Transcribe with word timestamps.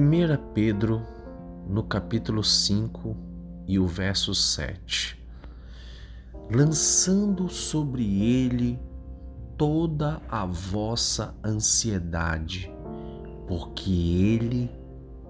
1 0.00 0.52
Pedro, 0.54 1.02
no 1.68 1.82
capítulo 1.82 2.44
5 2.44 3.16
e 3.66 3.80
o 3.80 3.86
verso 3.86 4.32
7. 4.32 5.20
Lançando 6.54 7.48
sobre 7.48 8.22
ele 8.22 8.78
toda 9.56 10.22
a 10.28 10.46
vossa 10.46 11.34
ansiedade, 11.44 12.72
porque 13.48 13.90
ele 13.90 14.70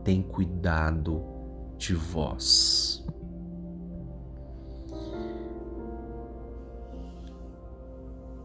tem 0.05 0.21
cuidado 0.21 1.25
de 1.79 1.95
vós. 1.95 3.03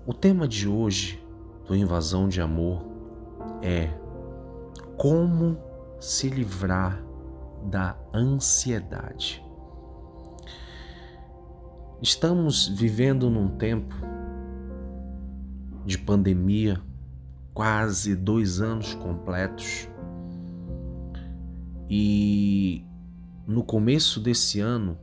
O 0.05 0.13
tema 0.13 0.47
de 0.47 0.69
hoje 0.69 1.21
do 1.67 1.75
Invasão 1.75 2.29
de 2.29 2.39
Amor 2.39 2.81
é 3.61 3.89
como 4.95 5.72
se 6.03 6.27
livrar 6.27 7.01
da 7.63 7.97
ansiedade. 8.13 9.41
Estamos 12.01 12.67
vivendo 12.67 13.29
num 13.29 13.47
tempo 13.47 13.95
de 15.85 15.97
pandemia, 15.97 16.81
quase 17.53 18.17
dois 18.17 18.59
anos 18.59 18.93
completos, 18.95 19.87
e 21.89 22.85
no 23.47 23.63
começo 23.63 24.19
desse 24.19 24.59
ano 24.59 24.97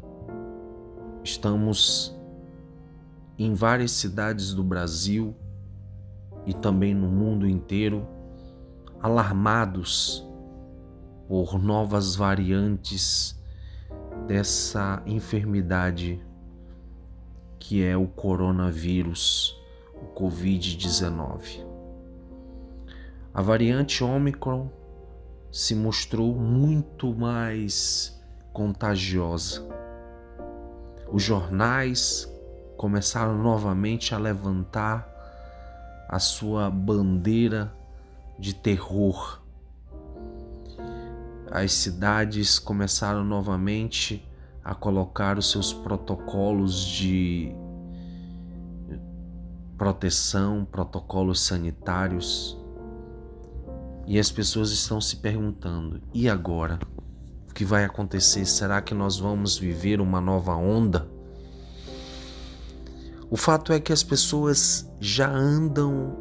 estamos 1.25 2.15
em 3.39 3.55
várias 3.55 3.93
cidades 3.93 4.53
do 4.53 4.63
Brasil 4.63 5.35
e 6.45 6.53
também 6.53 6.95
no 6.95 7.09
mundo 7.09 7.49
inteiro 7.49 8.07
alarmados 9.01 10.29
por 11.31 11.63
novas 11.63 12.17
variantes 12.17 13.41
dessa 14.27 15.01
enfermidade 15.07 16.21
que 17.57 17.85
é 17.85 17.97
o 17.97 18.09
coronavírus, 18.09 19.57
o 19.95 20.07
Covid-19. 20.21 21.65
A 23.33 23.41
variante 23.41 24.03
Omicron 24.03 24.69
se 25.53 25.73
mostrou 25.77 26.35
muito 26.35 27.15
mais 27.15 28.21
contagiosa. 28.53 29.65
Os 31.13 31.23
jornais 31.23 32.29
começaram 32.77 33.41
novamente 33.41 34.17
a 34.17 34.19
levantar 34.19 35.09
a 36.09 36.19
sua 36.19 36.69
bandeira 36.69 37.73
de 38.37 38.53
terror 38.53 39.41
as 41.51 41.73
cidades 41.73 42.59
começaram 42.59 43.25
novamente 43.25 44.27
a 44.65 44.75
colocar 44.75 45.37
os 45.37 45.51
seus 45.51 45.73
protocolos 45.73 46.85
de 46.85 47.53
proteção, 49.77 50.65
protocolos 50.65 51.41
sanitários. 51.41 52.57
E 54.07 54.19
as 54.19 54.31
pessoas 54.31 54.71
estão 54.71 55.01
se 55.01 55.17
perguntando: 55.17 56.01
e 56.13 56.29
agora? 56.29 56.79
O 57.49 57.53
que 57.53 57.65
vai 57.65 57.85
acontecer? 57.85 58.45
Será 58.45 58.81
que 58.81 58.95
nós 58.95 59.19
vamos 59.19 59.59
viver 59.59 60.01
uma 60.01 60.21
nova 60.21 60.55
onda? 60.55 61.09
O 63.29 63.37
fato 63.37 63.73
é 63.73 63.81
que 63.81 63.93
as 63.93 64.03
pessoas 64.03 64.89
já 65.01 65.31
andam 65.31 66.17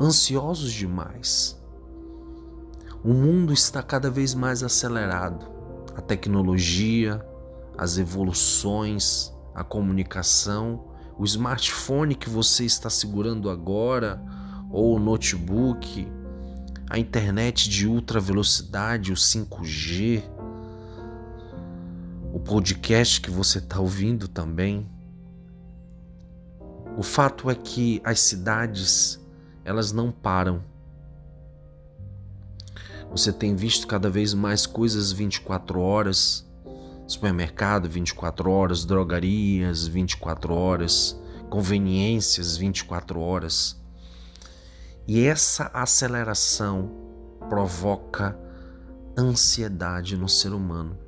ansiosos 0.00 0.72
demais. 0.72 1.61
O 3.04 3.12
mundo 3.12 3.52
está 3.52 3.82
cada 3.82 4.08
vez 4.08 4.32
mais 4.32 4.62
acelerado. 4.62 5.50
A 5.96 6.00
tecnologia, 6.00 7.20
as 7.76 7.98
evoluções, 7.98 9.32
a 9.52 9.64
comunicação, 9.64 10.84
o 11.18 11.24
smartphone 11.24 12.14
que 12.14 12.30
você 12.30 12.64
está 12.64 12.88
segurando 12.88 13.50
agora, 13.50 14.22
ou 14.70 14.94
o 14.94 15.00
notebook, 15.00 16.06
a 16.88 16.96
internet 16.96 17.68
de 17.68 17.88
ultra 17.88 18.20
velocidade, 18.20 19.10
o 19.10 19.16
5G, 19.16 20.22
o 22.32 22.38
podcast 22.38 23.20
que 23.20 23.32
você 23.32 23.58
está 23.58 23.80
ouvindo 23.80 24.28
também. 24.28 24.88
O 26.96 27.02
fato 27.02 27.50
é 27.50 27.54
que 27.56 28.00
as 28.04 28.20
cidades 28.20 29.20
elas 29.64 29.90
não 29.90 30.12
param 30.12 30.70
você 33.12 33.30
tem 33.30 33.54
visto 33.54 33.86
cada 33.86 34.08
vez 34.08 34.32
mais 34.32 34.66
coisas 34.66 35.12
24 35.12 35.78
horas, 35.78 36.50
supermercado 37.06 37.88
24 37.88 38.50
horas, 38.50 38.86
drogarias 38.86 39.86
24 39.86 40.54
horas, 40.54 41.20
conveniências 41.50 42.56
24 42.56 43.20
horas. 43.20 43.78
E 45.06 45.26
essa 45.26 45.70
aceleração 45.74 46.90
provoca 47.50 48.38
ansiedade 49.16 50.16
no 50.16 50.28
ser 50.28 50.54
humano. 50.54 50.98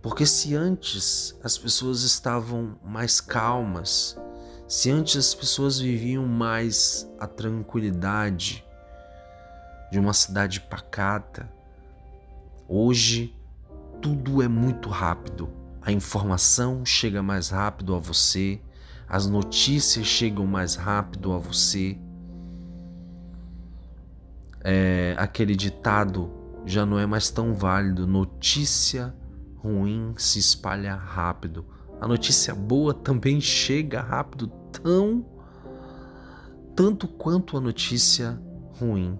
Porque 0.00 0.24
se 0.24 0.56
antes 0.56 1.38
as 1.44 1.58
pessoas 1.58 2.02
estavam 2.02 2.78
mais 2.82 3.20
calmas, 3.20 4.16
se 4.66 4.90
antes 4.90 5.16
as 5.16 5.34
pessoas 5.34 5.78
viviam 5.78 6.26
mais 6.26 7.06
a 7.20 7.26
tranquilidade, 7.26 8.64
de 9.92 9.98
uma 9.98 10.14
cidade 10.14 10.58
pacata. 10.58 11.52
Hoje 12.66 13.36
tudo 14.00 14.42
é 14.42 14.48
muito 14.48 14.88
rápido. 14.88 15.50
A 15.82 15.92
informação 15.92 16.82
chega 16.82 17.22
mais 17.22 17.50
rápido 17.50 17.94
a 17.94 17.98
você, 17.98 18.58
as 19.06 19.26
notícias 19.26 20.06
chegam 20.06 20.46
mais 20.46 20.76
rápido 20.76 21.30
a 21.30 21.38
você. 21.38 21.98
É, 24.64 25.14
aquele 25.18 25.54
ditado 25.54 26.32
já 26.64 26.86
não 26.86 26.98
é 26.98 27.04
mais 27.04 27.28
tão 27.28 27.52
válido. 27.52 28.06
Notícia 28.06 29.14
ruim 29.58 30.14
se 30.16 30.38
espalha 30.38 30.94
rápido. 30.94 31.66
A 32.00 32.08
notícia 32.08 32.54
boa 32.54 32.94
também 32.94 33.42
chega 33.42 34.00
rápido, 34.00 34.46
tão 34.72 35.22
tanto 36.74 37.06
quanto 37.06 37.58
a 37.58 37.60
notícia 37.60 38.40
ruim. 38.80 39.18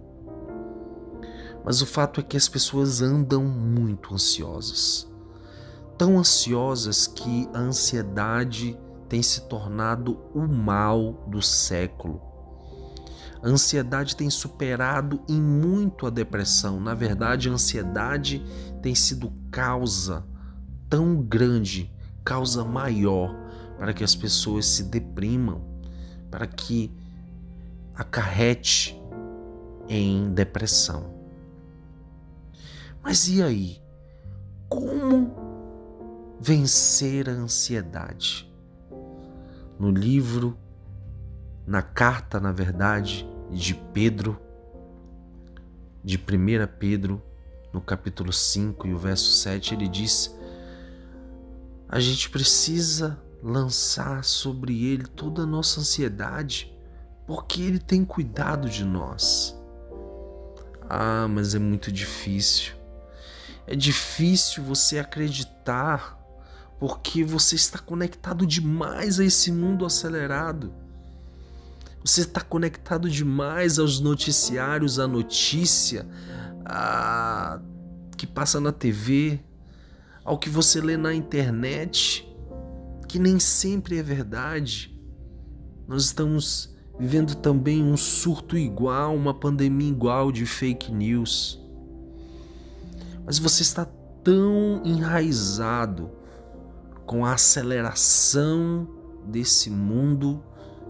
Mas 1.64 1.80
o 1.80 1.86
fato 1.86 2.20
é 2.20 2.22
que 2.22 2.36
as 2.36 2.48
pessoas 2.48 3.02
andam 3.02 3.44
muito 3.44 4.14
ansiosas. 4.14 5.10
Tão 5.96 6.18
ansiosas 6.18 7.06
que 7.06 7.48
a 7.54 7.58
ansiedade 7.58 8.78
tem 9.08 9.22
se 9.22 9.42
tornado 9.42 10.18
o 10.34 10.40
mal 10.46 11.24
do 11.28 11.40
século. 11.40 12.20
A 13.42 13.48
ansiedade 13.48 14.16
tem 14.16 14.30
superado 14.30 15.20
em 15.28 15.40
muito 15.40 16.06
a 16.06 16.10
depressão. 16.10 16.80
Na 16.80 16.94
verdade, 16.94 17.48
a 17.48 17.52
ansiedade 17.52 18.44
tem 18.80 18.94
sido 18.94 19.32
causa 19.50 20.24
tão 20.88 21.16
grande, 21.16 21.92
causa 22.24 22.64
maior 22.64 23.34
para 23.76 23.92
que 23.92 24.04
as 24.04 24.14
pessoas 24.14 24.66
se 24.66 24.84
deprimam, 24.84 25.60
para 26.30 26.46
que 26.46 26.90
acarrete 27.94 28.96
em 29.88 30.32
depressão. 30.32 31.11
Mas 33.02 33.28
e 33.28 33.42
aí? 33.42 33.82
Como 34.68 35.34
vencer 36.40 37.28
a 37.28 37.32
ansiedade? 37.32 38.50
No 39.78 39.90
livro, 39.90 40.56
na 41.66 41.82
carta, 41.82 42.38
na 42.38 42.52
verdade, 42.52 43.28
de 43.50 43.74
Pedro, 43.74 44.38
de 46.02 46.16
1 46.16 46.20
Pedro, 46.78 47.22
no 47.72 47.80
capítulo 47.80 48.32
5 48.32 48.86
e 48.86 48.94
o 48.94 48.98
verso 48.98 49.32
7, 49.32 49.74
ele 49.74 49.88
diz: 49.88 50.34
a 51.88 52.00
gente 52.00 52.30
precisa 52.30 53.18
lançar 53.42 54.24
sobre 54.24 54.86
ele 54.86 55.04
toda 55.04 55.42
a 55.42 55.46
nossa 55.46 55.80
ansiedade, 55.80 56.74
porque 57.26 57.60
ele 57.60 57.78
tem 57.78 58.02
cuidado 58.02 58.68
de 58.68 58.82
nós. 58.82 59.54
Ah, 60.88 61.28
mas 61.28 61.54
é 61.54 61.58
muito 61.58 61.92
difícil. 61.92 62.81
É 63.66 63.76
difícil 63.76 64.62
você 64.62 64.98
acreditar 64.98 66.18
porque 66.78 67.22
você 67.22 67.54
está 67.54 67.78
conectado 67.78 68.44
demais 68.44 69.20
a 69.20 69.24
esse 69.24 69.52
mundo 69.52 69.86
acelerado. 69.86 70.74
Você 72.04 72.22
está 72.22 72.40
conectado 72.40 73.08
demais 73.08 73.78
aos 73.78 74.00
noticiários, 74.00 74.98
à 74.98 75.06
notícia 75.06 76.04
que 78.16 78.26
passa 78.26 78.60
na 78.60 78.72
TV, 78.72 79.38
ao 80.24 80.36
que 80.36 80.50
você 80.50 80.80
lê 80.80 80.96
na 80.96 81.14
internet, 81.14 82.28
que 83.06 83.20
nem 83.20 83.38
sempre 83.38 83.98
é 83.98 84.02
verdade. 84.02 85.00
Nós 85.86 86.04
estamos 86.04 86.74
vivendo 86.98 87.36
também 87.36 87.84
um 87.84 87.96
surto 87.96 88.58
igual, 88.58 89.14
uma 89.14 89.32
pandemia 89.32 89.88
igual 89.88 90.32
de 90.32 90.44
fake 90.44 90.90
news. 90.90 91.61
Mas 93.24 93.38
você 93.38 93.62
está 93.62 93.84
tão 94.24 94.82
enraizado 94.84 96.10
com 97.06 97.24
a 97.24 97.34
aceleração 97.34 98.88
desse 99.26 99.70
mundo 99.70 100.42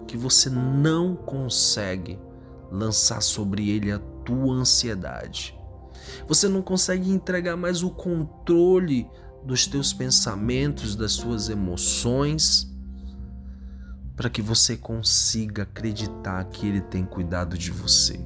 que 0.06 0.16
você 0.16 0.50
não 0.50 1.14
consegue 1.14 2.18
lançar 2.70 3.20
sobre 3.22 3.70
ele 3.70 3.92
a 3.92 3.98
tua 4.24 4.54
ansiedade. 4.54 5.58
Você 6.26 6.48
não 6.48 6.62
consegue 6.62 7.10
entregar 7.10 7.56
mais 7.56 7.82
o 7.82 7.90
controle 7.90 9.08
dos 9.44 9.66
teus 9.66 9.92
pensamentos, 9.92 10.94
das 10.94 11.12
suas 11.12 11.48
emoções 11.48 12.72
para 14.16 14.30
que 14.30 14.42
você 14.42 14.76
consiga 14.76 15.62
acreditar 15.62 16.44
que 16.44 16.66
Ele 16.66 16.80
tem 16.80 17.04
cuidado 17.04 17.56
de 17.56 17.70
você. 17.70 18.24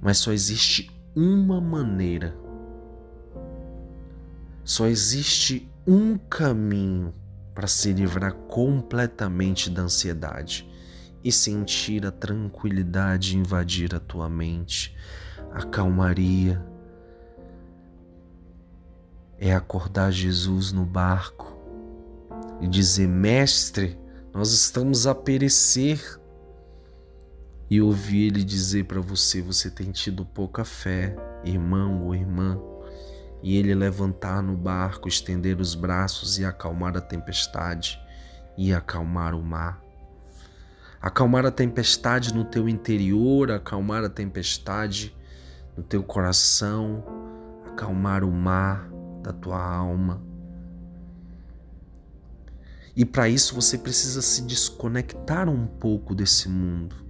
Mas 0.00 0.18
só 0.18 0.32
existe 0.32 0.90
uma 1.14 1.60
maneira, 1.60 2.36
só 4.64 4.86
existe 4.86 5.68
um 5.86 6.16
caminho 6.16 7.12
para 7.54 7.66
se 7.66 7.92
livrar 7.92 8.32
completamente 8.32 9.68
da 9.68 9.82
ansiedade 9.82 10.70
e 11.22 11.32
sentir 11.32 12.06
a 12.06 12.10
tranquilidade 12.10 13.36
invadir 13.36 13.94
a 13.94 14.00
tua 14.00 14.28
mente, 14.28 14.96
a 15.52 15.62
calmaria. 15.62 16.64
É 19.38 19.54
acordar 19.54 20.12
Jesus 20.12 20.70
no 20.70 20.84
barco 20.84 21.58
e 22.60 22.68
dizer: 22.68 23.08
Mestre, 23.08 23.98
nós 24.32 24.52
estamos 24.52 25.06
a 25.06 25.14
perecer. 25.14 26.19
E 27.70 27.80
ouvir 27.80 28.26
ele 28.26 28.42
dizer 28.42 28.84
para 28.84 29.00
você: 29.00 29.40
Você 29.40 29.70
tem 29.70 29.92
tido 29.92 30.26
pouca 30.26 30.64
fé, 30.64 31.14
irmão 31.44 32.04
ou 32.04 32.14
irmã. 32.14 32.60
E 33.42 33.56
ele 33.56 33.74
levantar 33.74 34.42
no 34.42 34.56
barco, 34.56 35.08
estender 35.08 35.60
os 35.60 35.74
braços 35.74 36.38
e 36.38 36.44
acalmar 36.44 36.96
a 36.96 37.00
tempestade 37.00 37.98
e 38.58 38.74
acalmar 38.74 39.34
o 39.34 39.42
mar. 39.42 39.80
Acalmar 41.00 41.46
a 41.46 41.50
tempestade 41.50 42.34
no 42.34 42.44
teu 42.44 42.68
interior, 42.68 43.50
acalmar 43.50 44.04
a 44.04 44.10
tempestade 44.10 45.16
no 45.74 45.82
teu 45.82 46.02
coração, 46.02 47.02
acalmar 47.66 48.24
o 48.24 48.30
mar 48.30 48.90
da 49.22 49.32
tua 49.32 49.64
alma 49.64 50.28
e 53.00 53.04
para 53.04 53.28
isso 53.28 53.54
você 53.54 53.78
precisa 53.78 54.20
se 54.20 54.42
desconectar 54.42 55.48
um 55.48 55.66
pouco 55.66 56.14
desse 56.14 56.48
mundo. 56.48 57.09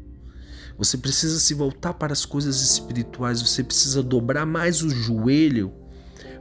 Você 0.81 0.97
precisa 0.97 1.39
se 1.39 1.53
voltar 1.53 1.93
para 1.93 2.15
as 2.15 2.25
coisas 2.25 2.63
espirituais, 2.63 3.43
você 3.43 3.63
precisa 3.63 4.03
dobrar 4.03 4.47
mais 4.47 4.83
o 4.83 4.89
joelho. 4.89 5.75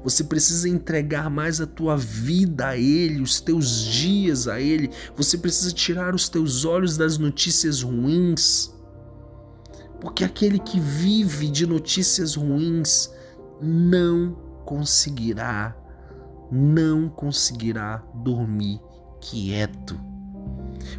Você 0.02 0.24
precisa 0.24 0.70
entregar 0.70 1.30
mais 1.30 1.60
a 1.60 1.68
tua 1.68 1.98
vida 1.98 2.70
a 2.70 2.78
Ele, 2.78 3.22
os 3.22 3.42
teus 3.42 3.84
dias 3.84 4.48
a 4.48 4.62
Ele. 4.62 4.90
Você 5.18 5.38
precisa 5.38 5.74
tirar 5.74 6.16
os 6.16 6.30
teus 6.30 6.64
olhos 6.64 6.96
das 6.96 7.18
notícias 7.18 7.82
ruins. 7.82 8.74
Porque 10.00 10.24
aquele 10.24 10.58
que 10.58 10.80
vive 10.80 11.50
de 11.50 11.68
notícias 11.68 12.36
ruins 12.36 13.12
não 13.62 14.38
conseguirá, 14.64 15.76
não 16.50 17.10
conseguirá 17.10 18.02
dormir 18.24 18.80
quieto. 19.20 20.00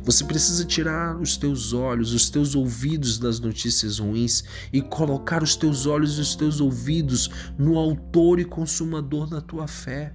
Você 0.03 0.25
precisa 0.25 0.65
tirar 0.65 1.17
os 1.21 1.37
teus 1.37 1.73
olhos, 1.73 2.13
os 2.13 2.31
teus 2.31 2.55
ouvidos 2.55 3.19
das 3.19 3.41
notícias 3.41 3.99
ruins 3.99 4.45
e 4.73 4.81
colocar 4.81 5.43
os 5.43 5.57
teus 5.57 5.87
olhos 5.87 6.19
e 6.19 6.21
os 6.21 6.35
teus 6.35 6.61
ouvidos 6.61 7.31
no 7.59 7.79
autor 7.79 8.39
e 8.41 8.45
consumador 8.45 9.29
da 9.29 9.41
tua 9.41 9.67
fé. 9.67 10.15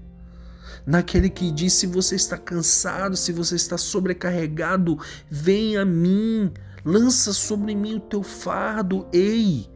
Naquele 0.86 1.30
que 1.30 1.52
diz: 1.52 1.74
se 1.74 1.88
você 1.88 2.16
está 2.16 2.38
cansado, 2.38 3.16
se 3.16 3.32
você 3.32 3.56
está 3.56 3.78
sobrecarregado, 3.78 5.00
vem 5.30 5.78
a 5.78 5.86
mim, 5.86 6.52
lança 6.84 7.34
sobre 7.34 7.76
mim 7.76 7.96
o 7.96 8.00
teu 8.00 8.22
fardo. 8.22 9.08
Ei, 9.12 9.68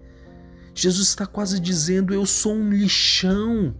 Jesus 0.73 1.09
está 1.09 1.25
quase 1.25 1.59
dizendo: 1.59 2.13
eu 2.13 2.25
sou 2.25 2.53
um 2.53 2.69
lixão. 2.69 3.75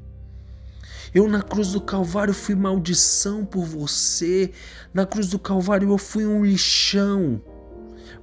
Eu 1.14 1.28
na 1.28 1.42
cruz 1.42 1.72
do 1.72 1.82
Calvário 1.82 2.34
fui 2.34 2.56
maldição 2.56 3.46
por 3.46 3.66
você. 3.66 4.52
Na 4.94 5.06
cruz 5.06 5.28
do 5.28 5.40
Calvário 5.40 5.90
eu 5.92 5.98
fui 5.98 6.26
um 6.26 6.46
lixão 6.46 7.42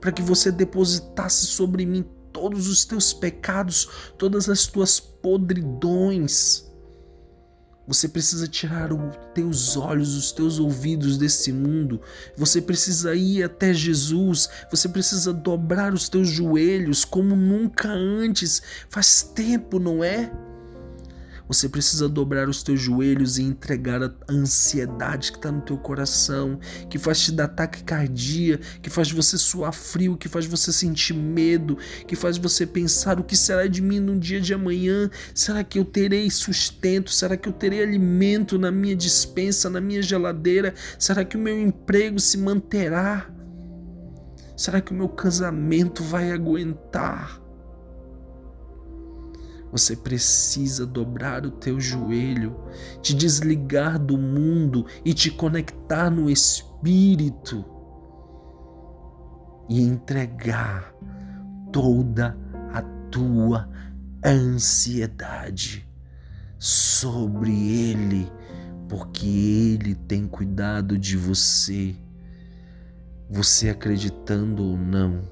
para 0.00 0.12
que 0.12 0.23
você 0.23 0.53
depositasse 0.53 1.47
sobre 1.47 1.85
mim 1.87 2.05
todos 2.33 2.69
os 2.69 2.85
teus 2.85 3.12
pecados, 3.12 3.88
todas 4.19 4.49
as 4.49 4.67
tuas 4.67 5.00
podridões. 5.00 6.67
Você 7.88 8.09
precisa 8.09 8.49
tirar 8.49 8.93
os 8.93 9.17
teus 9.33 9.77
olhos, 9.77 10.17
os 10.17 10.33
teus 10.33 10.59
ouvidos 10.59 11.17
desse 11.17 11.53
mundo. 11.53 12.00
Você 12.37 12.61
precisa 12.61 13.15
ir 13.15 13.44
até 13.44 13.73
Jesus. 13.73 14.49
Você 14.71 14.88
precisa 14.88 15.33
dobrar 15.33 15.94
os 15.94 16.09
teus 16.09 16.29
joelhos 16.29 17.05
como 17.05 17.37
nunca 17.37 17.88
antes. 17.88 18.61
Faz 18.91 19.23
tempo, 19.23 19.79
não 19.79 20.03
é? 20.03 20.33
Você 21.49 21.69
precisa 21.69 22.09
dobrar 22.09 22.49
os 22.49 22.63
teus 22.63 22.81
joelhos 22.81 23.39
e 23.39 23.43
entregar 23.43 24.03
a 24.03 24.13
ansiedade 24.29 25.31
que 25.31 25.39
está 25.39 25.53
no 25.53 25.61
teu 25.61 25.77
coração, 25.79 26.59
que 26.91 26.99
faz 26.99 27.21
te 27.21 27.33
dar 27.33 27.49
taquicardia, 27.49 28.59
que 28.83 28.91
faz 28.91 29.11
você 29.11 29.39
suar 29.39 29.73
frio, 29.73 30.17
que 30.17 30.29
faz 30.29 30.45
você 30.45 30.73
sentir 30.73 31.15
medo, 31.15 31.79
que 32.07 32.17
faz 32.17 32.37
você 32.37 32.67
pensar 32.67 33.21
o 33.21 33.25
que 33.25 33.37
será 33.37 33.67
de 33.67 33.81
mim 33.81 34.01
no 34.01 34.19
dia 34.19 34.41
de 34.41 34.53
amanhã? 34.53 35.09
Será 35.35 35.63
que 35.63 35.79
eu 35.79 35.85
terei 35.85 36.29
sustento? 36.31 37.13
Será 37.13 37.37
que 37.37 37.49
eu 37.49 37.53
terei 37.53 37.83
alimento 37.83 38.59
na 38.59 38.71
minha 38.71 38.97
dispensa, 38.97 39.71
na 39.71 39.81
minha 39.81 40.03
geladeira? 40.03 40.75
Será 40.99 41.25
que 41.25 41.37
o 41.37 41.41
meu 41.41 41.61
emprego 41.61 42.19
se 42.19 42.39
manterá? 42.39 43.31
Será 44.57 44.81
que 44.81 44.91
o 44.91 44.95
meu 44.95 45.09
casamento 45.09 46.03
vai 46.03 46.33
aguentar? 46.33 47.46
Você 49.73 49.97
precisa 49.97 50.87
dobrar 50.87 51.45
o 51.45 51.51
teu 51.51 51.81
joelho, 51.81 52.57
te 53.03 53.15
desligar 53.15 53.99
do 53.99 54.17
mundo 54.17 54.87
e 55.05 55.13
te 55.13 55.31
conectar 55.31 56.09
no 56.09 56.31
Espírito 56.31 57.65
e 59.69 59.83
entregar 59.83 60.95
toda 61.73 62.37
a 62.73 62.83
tua 63.11 63.69
ansiedade 64.25 65.87
sobre 66.59 67.50
Ele, 67.50 68.31
porque 68.88 69.26
Ele 69.26 69.95
tem 69.95 70.26
cuidado 70.26 70.97
de 70.97 71.17
você. 71.17 71.95
Você 73.29 73.69
acreditando 73.69 74.62
ou 74.62 74.76
não, 74.76 75.23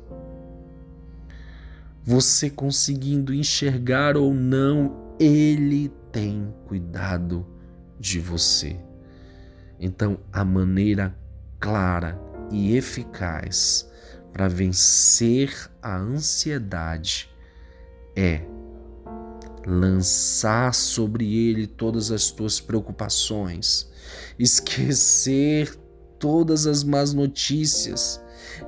você 2.04 2.50
conseguindo 2.50 3.32
enxergar 3.32 4.14
ou 4.16 4.34
não, 4.34 5.16
Ele 5.18 5.90
tem 6.12 6.52
cuidado 6.66 7.46
de 7.98 8.20
você. 8.20 8.76
Então, 9.80 10.18
a 10.30 10.44
maneira 10.44 11.16
clara 11.58 12.20
e 12.50 12.76
eficaz 12.76 13.90
para 14.32 14.48
vencer 14.48 15.70
a 15.80 15.96
ansiedade 15.96 17.30
é 18.14 18.42
lançar 19.66 20.74
sobre 20.74 21.48
ele 21.48 21.66
todas 21.66 22.10
as 22.10 22.30
tuas 22.30 22.60
preocupações, 22.60 23.90
esquecer 24.38 25.74
todas 26.18 26.66
as 26.66 26.84
más 26.84 27.14
notícias, 27.14 28.20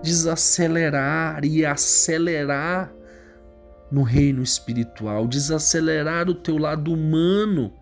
desacelerar 0.02 1.44
e 1.44 1.66
acelerar 1.66 2.95
no 3.90 4.02
reino 4.02 4.42
espiritual, 4.42 5.26
desacelerar 5.26 6.28
o 6.28 6.34
teu 6.34 6.58
lado 6.58 6.92
humano, 6.92 7.72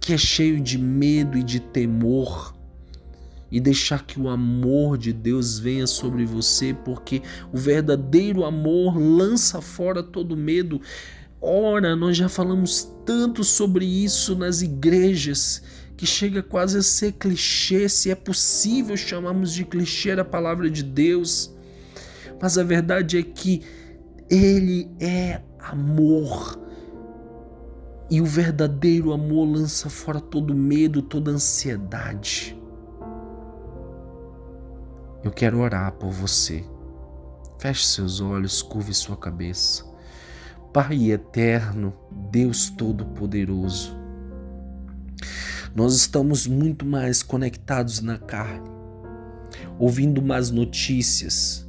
que 0.00 0.12
é 0.12 0.18
cheio 0.18 0.60
de 0.60 0.78
medo 0.78 1.36
e 1.36 1.42
de 1.42 1.60
temor, 1.60 2.54
e 3.50 3.58
deixar 3.58 4.04
que 4.04 4.20
o 4.20 4.28
amor 4.28 4.96
de 4.96 5.12
Deus 5.12 5.58
venha 5.58 5.86
sobre 5.86 6.24
você, 6.24 6.72
porque 6.72 7.20
o 7.52 7.58
verdadeiro 7.58 8.44
amor 8.44 8.96
lança 8.96 9.60
fora 9.60 10.02
todo 10.02 10.36
medo. 10.36 10.80
Ora, 11.40 11.96
nós 11.96 12.16
já 12.16 12.28
falamos 12.28 12.88
tanto 13.04 13.42
sobre 13.42 13.84
isso 13.84 14.36
nas 14.36 14.62
igrejas 14.62 15.62
que 15.96 16.06
chega 16.06 16.42
quase 16.42 16.78
a 16.78 16.82
ser 16.82 17.12
clichê, 17.12 17.88
se 17.88 18.10
é 18.10 18.14
possível 18.14 18.96
chamarmos 18.96 19.52
de 19.52 19.64
clichê 19.64 20.12
a 20.12 20.24
palavra 20.24 20.70
de 20.70 20.82
Deus. 20.82 21.52
Mas 22.40 22.56
a 22.56 22.62
verdade 22.62 23.18
é 23.18 23.22
que 23.22 23.62
ele 24.30 24.88
é 25.00 25.42
amor. 25.58 26.58
E 28.08 28.20
o 28.20 28.24
verdadeiro 28.24 29.12
amor 29.12 29.46
lança 29.46 29.90
fora 29.90 30.20
todo 30.20 30.54
medo, 30.54 31.02
toda 31.02 31.30
ansiedade. 31.30 32.58
Eu 35.22 35.30
quero 35.30 35.58
orar 35.60 35.92
por 35.92 36.10
você. 36.10 36.64
Feche 37.58 37.86
seus 37.86 38.20
olhos, 38.20 38.62
curve 38.62 38.94
sua 38.94 39.16
cabeça. 39.16 39.84
Pai 40.72 41.10
eterno, 41.10 41.92
Deus 42.30 42.70
Todo-Poderoso, 42.70 43.98
nós 45.74 45.94
estamos 45.94 46.46
muito 46.46 46.84
mais 46.84 47.22
conectados 47.22 48.00
na 48.00 48.18
carne, 48.18 48.70
ouvindo 49.78 50.22
más 50.22 50.50
notícias, 50.50 51.68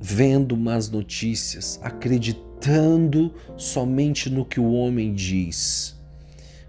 vendo 0.00 0.56
más 0.56 0.90
notícias, 0.90 1.80
acreditando 1.82 3.34
somente 3.56 4.28
no 4.30 4.44
que 4.44 4.60
o 4.60 4.72
homem 4.72 5.14
diz. 5.14 5.96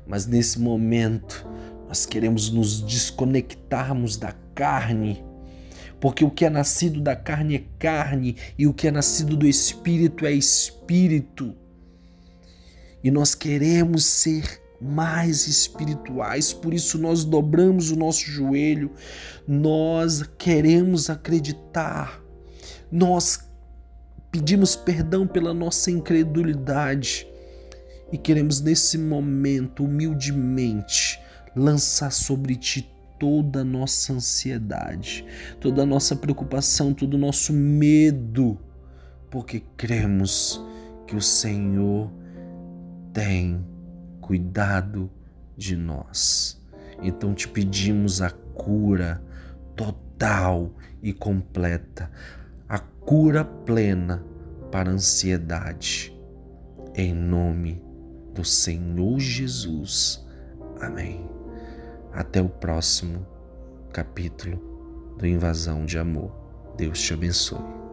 Mas 0.05 0.25
nesse 0.25 0.60
momento, 0.60 1.48
nós 1.88 2.05
queremos 2.05 2.50
nos 2.50 2.81
desconectarmos 2.81 4.17
da 4.17 4.34
carne, 4.53 5.24
porque 6.00 6.24
o 6.24 6.31
que 6.31 6.46
é 6.46 6.50
nascido 6.50 7.01
da 7.01 7.15
carne 7.15 7.55
é 7.55 7.63
carne 7.79 8.36
e 8.57 8.67
o 8.67 8.74
que 8.74 8.88
é 8.88 8.91
nascido 8.91 9.36
do 9.36 9.48
espírito 9.48 10.25
é 10.25 10.31
espírito. 10.31 11.55
E 13.03 13.12
nós 13.12 13.36
queremos 13.36 14.05
ser 14.05 14.62
mais 14.79 15.48
espirituais, 15.48 16.53
por 16.53 16.74
isso 16.74 16.98
nós 16.98 17.24
dobramos 17.24 17.89
o 17.89 17.96
nosso 17.96 18.25
joelho, 18.25 18.91
nós 19.48 20.24
queremos 20.38 21.10
acreditar, 21.10 22.22
nós 22.91 23.50
pedimos 24.32 24.75
perdão 24.75 25.25
pela 25.25 25.53
nossa 25.53 25.91
incredulidade 25.91 27.27
e 28.12 28.17
queremos 28.17 28.62
nesse 28.62 28.98
momento, 28.98 29.84
humildemente, 29.84 31.20
lançar 31.56 32.12
sobre 32.12 32.56
ti 32.56 32.89
toda 33.20 33.62
a 33.62 33.63
nossa 33.63 34.13
ansiedade, 34.13 35.25
toda 35.60 35.84
a 35.84 35.86
nossa 35.86 36.15
preocupação, 36.15 36.94
todo 36.94 37.15
o 37.15 37.17
nosso 37.17 37.51
medo, 37.51 38.58
porque 39.29 39.63
cremos 39.75 40.62
que 41.06 41.15
o 41.15 41.22
Senhor 41.22 42.12
tem 43.12 43.65
cuidado 44.22 45.10
de 45.58 45.75
nós. 45.75 46.62
Então 47.01 47.34
te 47.34 47.48
pedimos 47.48 48.22
a 48.22 48.29
cura 48.29 49.22
total 49.75 50.72
e 51.01 51.13
completa, 51.13 52.12
a 52.70 52.80
cura 52.80 53.46
plena 53.46 54.24
para 54.72 54.90
a 54.90 54.94
ansiedade. 54.94 56.16
Em 56.94 57.14
nome 57.14 57.82
do 58.34 58.44
Senhor 58.44 59.20
Jesus. 59.20 60.26
Amém. 60.82 61.30
Até 62.12 62.42
o 62.42 62.50
próximo 62.50 63.26
capítulo 63.94 65.16
do 65.18 65.26
Invasão 65.26 65.86
de 65.86 65.98
Amor. 65.98 66.32
Deus 66.76 67.02
te 67.02 67.14
abençoe. 67.14 67.87